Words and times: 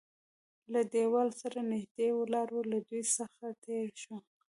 له 0.73 0.81
دېوال 0.93 1.29
سره 1.41 1.59
نږدې 1.73 2.07
ولاړ 2.13 2.47
و، 2.53 2.59
له 2.71 2.77
دوی 2.87 3.03
څخه 3.17 3.43
تېر 3.65 3.85
شوو. 4.01 4.17